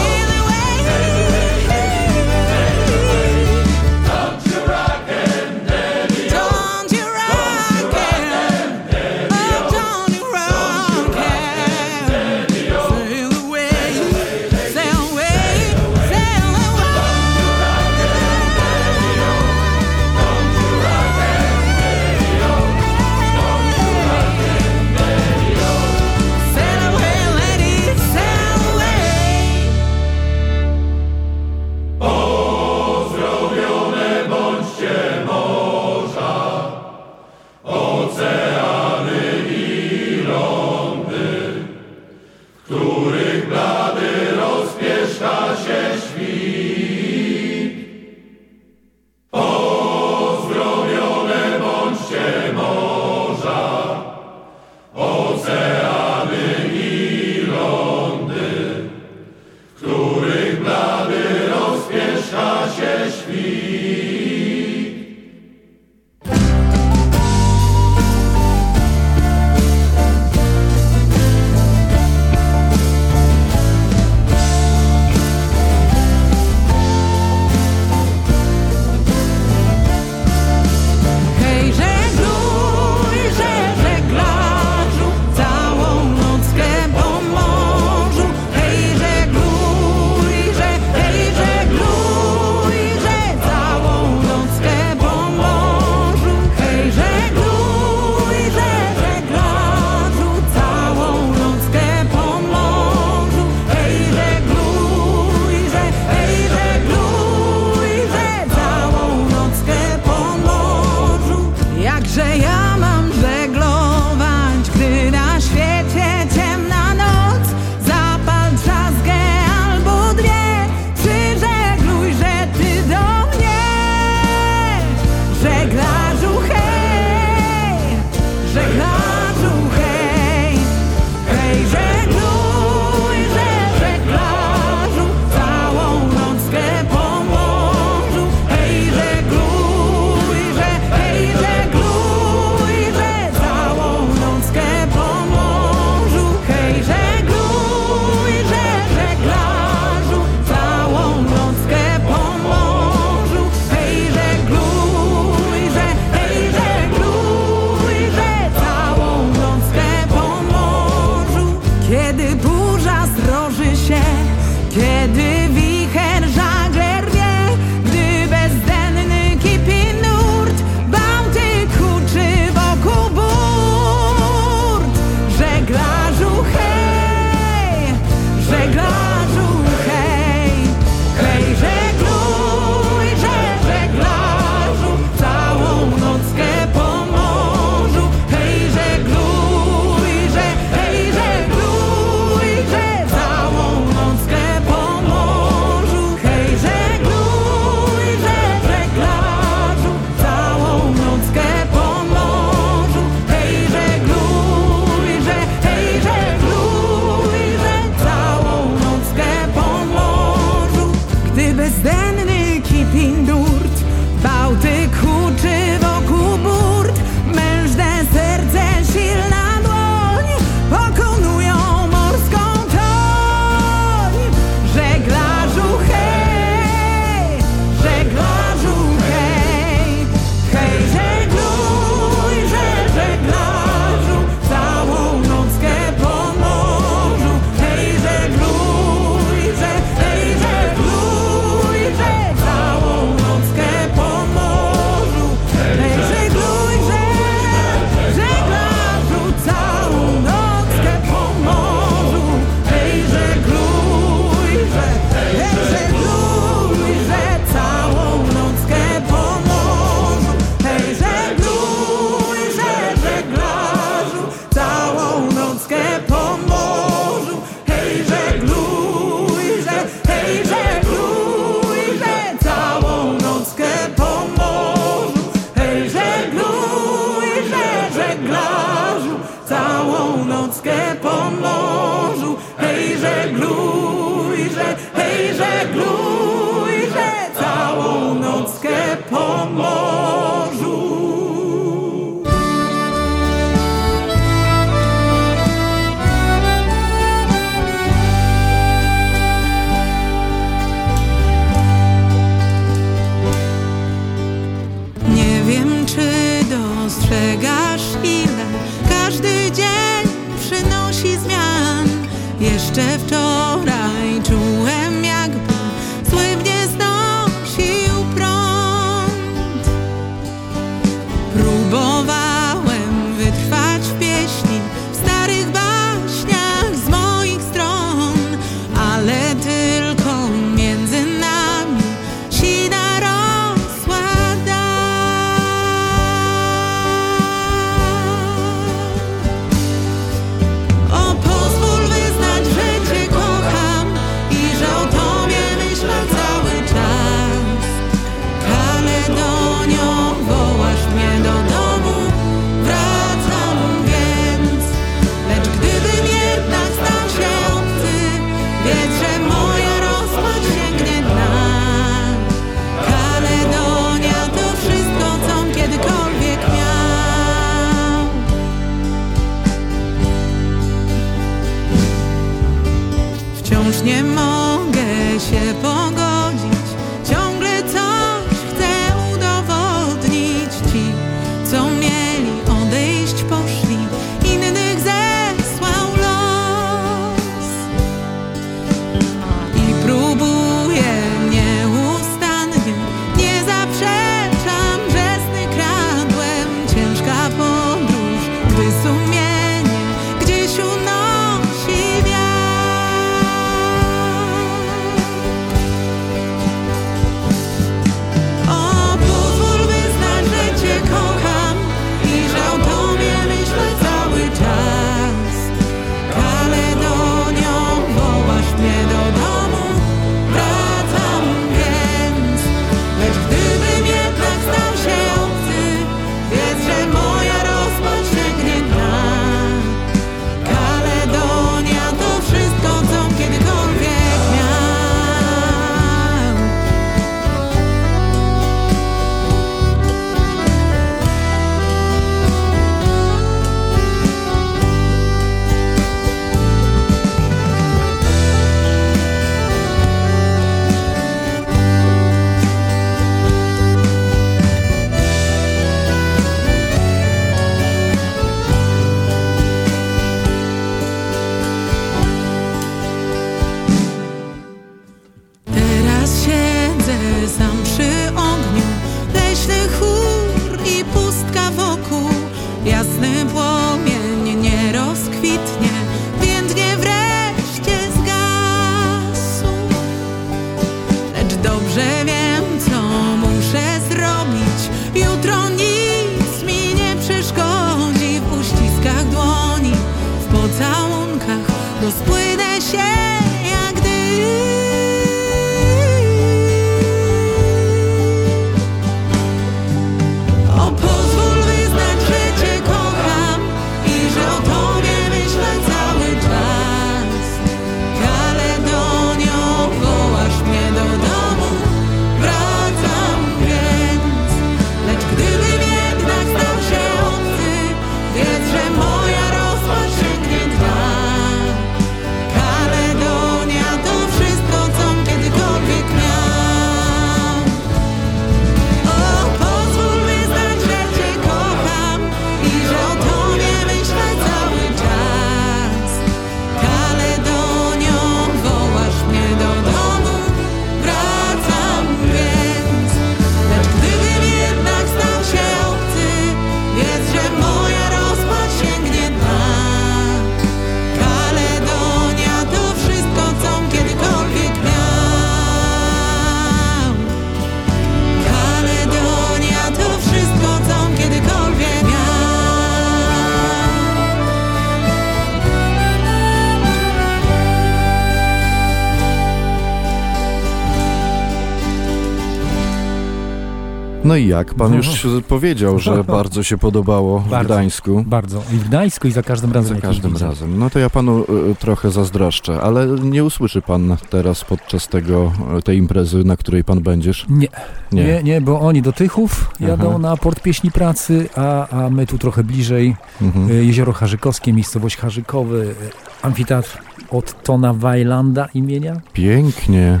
[574.18, 574.54] i jak?
[574.54, 577.54] Pan już się powiedział, że bardzo się podobało w Bardzo.
[577.54, 578.04] Gdańsku.
[578.06, 578.42] Bardzo.
[578.52, 579.76] I w Gdańsku i za każdym razem.
[579.76, 580.58] Za każdym razem.
[580.58, 585.62] No to ja panu y, trochę zazdroszczę, ale nie usłyszy pan teraz podczas tego, y,
[585.62, 587.26] tej imprezy, na której pan będziesz?
[587.28, 587.48] Nie.
[587.92, 588.04] Nie.
[588.04, 589.98] Nie, nie, bo oni do Tychów jadą Aha.
[589.98, 592.96] na port pieśni pracy, a, a my tu trochę bliżej.
[593.22, 593.50] Mhm.
[593.50, 595.74] Y, Jezioro Harzykowskie, miejscowość Harzykowy, y,
[596.22, 596.78] amfiteatr
[597.10, 599.00] od Tona Wajlanda imienia.
[599.12, 600.00] Pięknie.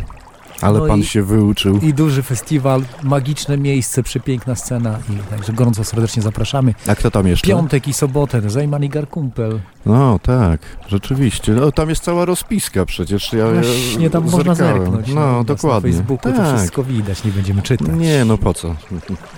[0.60, 1.78] Ale No pan i- się wyuczył.
[1.82, 4.98] I duży festiwal, magiczne miejsce, przepiękna scena.
[5.10, 6.74] I także gorąco serdecznie zapraszamy.
[6.88, 7.46] A kto tam jeszcze?
[7.48, 9.60] Piątek i sobotę, Zajmani Garkumpel.
[9.86, 11.52] No tak, rzeczywiście.
[11.52, 13.32] No, tam jest cała rozpiska przecież.
[13.32, 14.82] Ja, ja Właśnie tam można zerkałem.
[14.82, 15.08] zerknąć.
[15.14, 15.90] No, nas dokładnie.
[15.90, 16.56] Na Facebooku to tak.
[16.58, 17.88] wszystko widać, nie będziemy czytać.
[17.98, 18.74] Nie, no po co?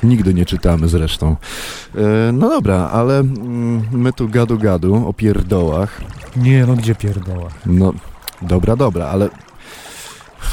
[0.02, 1.36] Nigdy nie czytamy zresztą.
[1.94, 6.00] E, no dobra, ale mm, my tu gadu gadu o pierdołach.
[6.36, 7.48] Nie, no gdzie pierdoła.
[7.66, 7.92] No,
[8.42, 9.28] dobra, dobra, ale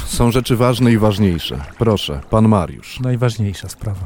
[0.07, 1.65] są rzeczy ważne i ważniejsze.
[1.79, 2.99] Proszę, pan Mariusz.
[2.99, 4.05] Najważniejsza sprawa.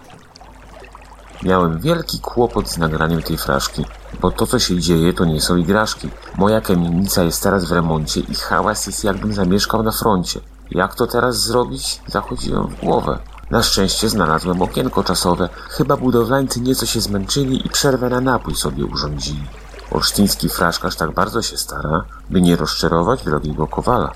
[1.43, 3.85] Miałem wielki kłopot z nagraniem tej fraszki,
[4.21, 6.09] bo to co się dzieje to nie są igraszki.
[6.37, 10.39] Moja kamienica jest teraz w remoncie i hałas jest jakbym zamieszkał na froncie.
[10.71, 12.01] Jak to teraz zrobić?
[12.07, 13.19] Zachodziłem w głowę.
[13.51, 15.49] Na szczęście znalazłem okienko czasowe.
[15.69, 19.43] Chyba budowlańcy nieco się zmęczyli i przerwę na napój sobie urządzili.
[19.91, 24.11] Olsztyński fraszkarz tak bardzo się stara, by nie rozczarować drogiego kowala.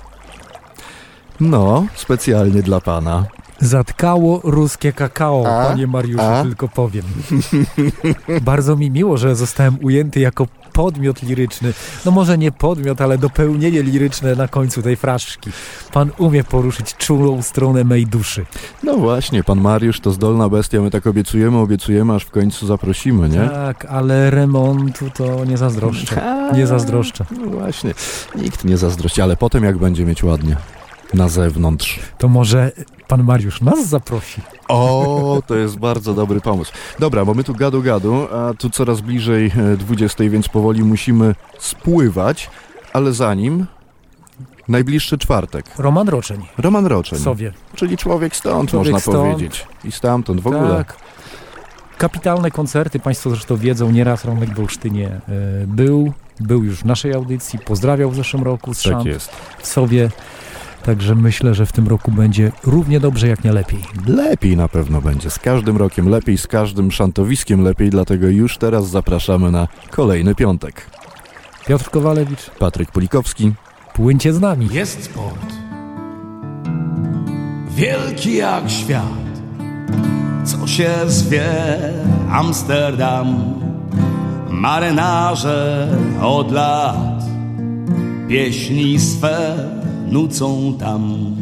[1.40, 3.24] No, specjalnie dla pana.
[3.60, 5.68] Zatkało ruskie kakao, A?
[5.68, 6.42] panie Mariuszu, A?
[6.42, 7.04] tylko powiem.
[8.42, 11.72] Bardzo mi miło, że zostałem ujęty jako podmiot liryczny.
[12.04, 15.50] No może nie podmiot, ale dopełnienie liryczne na końcu tej fraszki.
[15.92, 18.46] Pan umie poruszyć czułą stronę mej duszy.
[18.82, 20.80] No właśnie, pan Mariusz to zdolna bestia.
[20.80, 23.48] My tak obiecujemy, obiecujemy, aż w końcu zaprosimy, nie?
[23.48, 26.22] Tak, ale remontu to nie zazdroszczę.
[26.56, 27.24] Nie zazdroszczę.
[27.30, 27.94] No właśnie,
[28.34, 30.56] nikt nie zazdrości, ale potem jak będzie mieć ładnie
[31.14, 32.00] na zewnątrz.
[32.18, 32.72] To może
[33.08, 34.40] pan Mariusz nas zaprosi.
[34.68, 36.72] O, to jest bardzo dobry pomysł.
[36.98, 41.34] Dobra, bo my tu gadu gadu, a tu coraz bliżej e, 20, więc powoli musimy
[41.58, 42.50] spływać,
[42.92, 43.66] ale zanim
[44.68, 45.66] najbliższy czwartek.
[45.78, 46.46] Roman Roczeń.
[46.58, 47.18] Roman Roczeń.
[47.18, 47.52] Sowie.
[47.74, 49.16] Czyli człowiek stąd, Człowiek można stąd.
[49.18, 49.66] powiedzieć.
[49.84, 50.68] I stamtąd w ogóle.
[50.76, 50.96] Tak.
[51.98, 55.20] Kapitalne koncerty, Państwo zresztą wiedzą, nieraz Romek w Olsztynie e,
[55.66, 59.30] był, był już w naszej audycji, pozdrawiał w zeszłym roku z Tak Szant jest.
[59.58, 60.10] w sobie.
[60.86, 63.80] Także myślę, że w tym roku będzie równie dobrze, jak nie lepiej.
[64.06, 65.30] Lepiej na pewno będzie.
[65.30, 70.90] Z każdym rokiem lepiej, z każdym szantowiskiem lepiej, dlatego już teraz zapraszamy na kolejny piątek.
[71.66, 73.52] Piotr Kowalewicz, Patryk Pulikowski.
[73.94, 74.68] płyńcie z nami.
[74.72, 75.54] Jest sport.
[77.70, 79.40] Wielki jak świat.
[80.44, 81.48] Co się zwie
[82.30, 83.54] Amsterdam.
[84.50, 85.88] Marynarze
[86.22, 87.24] od lat
[88.28, 89.56] pieśni swe
[90.06, 91.34] nucą tam.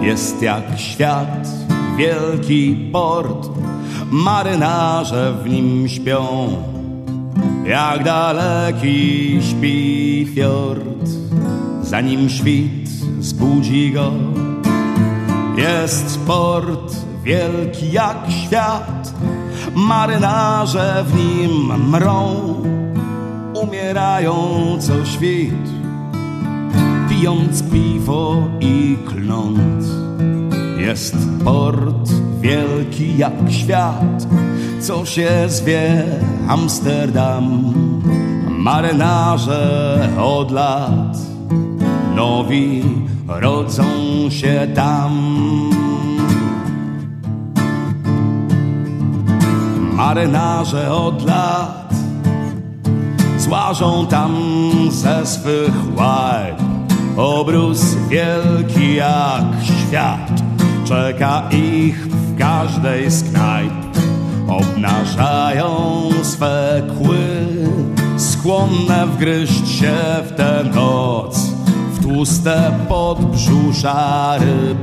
[0.00, 1.48] Jest jak świat,
[1.96, 3.48] wielki port.
[4.10, 6.48] Marynarze w nim śpią.
[7.66, 11.08] Jak daleki śpi fiord,
[11.82, 12.88] zanim świt
[13.20, 14.12] zbudzi go.
[15.56, 19.14] Jest port wielki jak świat,
[19.74, 22.36] marynarze w nim mrą,
[23.62, 24.34] umierają
[24.80, 25.75] co świt,
[27.16, 29.84] pijąc piwo i kląc.
[30.78, 32.10] Jest port
[32.40, 34.26] wielki jak świat,
[34.80, 36.04] co się zwie
[36.48, 37.74] Amsterdam.
[38.48, 41.16] Marynarze od lat
[42.16, 42.84] nowi
[43.28, 43.84] rodzą
[44.30, 45.12] się tam.
[49.92, 51.94] Marynarze od lat
[53.38, 54.32] złażą tam
[54.90, 56.66] ze swych łajb.
[57.16, 60.42] Obrus wielki jak świat
[60.84, 63.72] czeka ich w każdej z knajp.
[64.48, 65.68] Obnażają
[66.22, 67.46] swe kły,
[68.16, 69.96] skłonne wgryźć się
[70.26, 71.38] w tę noc
[71.92, 74.78] w tłuste podbrzusza ryb.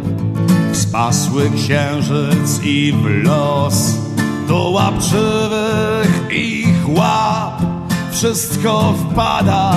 [0.71, 3.97] W spasły księżyc i w los
[4.47, 7.61] do łapczywych ich łap
[8.11, 9.73] wszystko wpada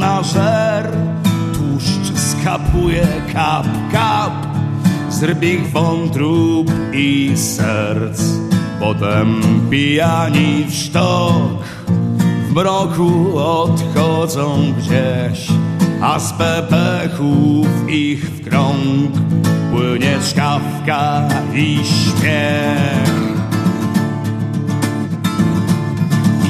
[0.00, 0.92] na żer.
[2.42, 4.32] Skapuje kap, kap.
[5.08, 8.22] Z rybich wątrób i serc.
[8.80, 9.40] Potem
[9.70, 11.62] pijani w sztok.
[12.48, 15.48] W mroku odchodzą gdzieś,
[16.02, 19.10] a z pepechów ich w krąg.
[19.72, 23.22] Płynie czkawka i śmiech.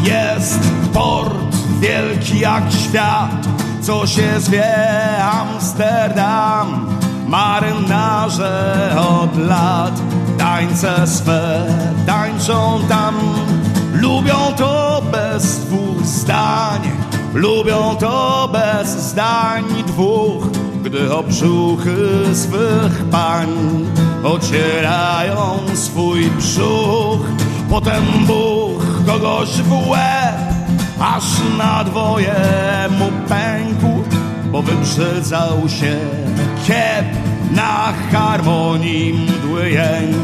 [0.04, 0.60] Jest
[0.92, 3.48] port wielki jak świat,
[3.82, 4.74] co się zwie
[5.24, 6.86] Amsterdam.
[7.26, 10.00] Marynarze od lat
[10.38, 11.66] tańce swe
[12.06, 13.14] tańczą tam.
[13.92, 16.80] Lubią to bez dwóch zdań,
[17.34, 20.44] lubią to bez zdań dwóch,
[20.82, 21.96] gdy o brzuchy
[22.34, 23.48] swych pań
[24.24, 27.20] ocierają swój brzuch.
[27.70, 30.51] Potem Bóg kogoś w łeb,
[31.02, 31.24] aż
[31.58, 32.34] na dwoje
[32.98, 34.04] mu pękł,
[34.52, 35.96] bo wybrzydzał się
[36.66, 37.06] kiep
[37.54, 40.16] na harmonii mdły jęk.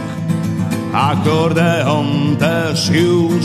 [0.93, 3.45] Akordeon też już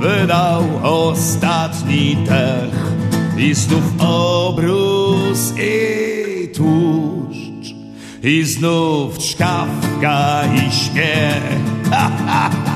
[0.00, 2.92] wydał ostatni dech
[3.38, 7.74] i znów obrus i tłuszcz
[8.22, 11.60] i znów czkawka i śmiech.
[11.90, 12.75] Ha, ha, ha.